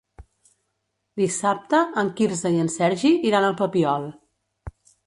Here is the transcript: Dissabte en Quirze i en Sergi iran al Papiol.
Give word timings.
Dissabte 1.21 1.83
en 2.05 2.11
Quirze 2.21 2.55
i 2.57 2.65
en 2.65 2.75
Sergi 2.79 3.13
iran 3.35 3.51
al 3.51 3.59
Papiol. 3.63 4.15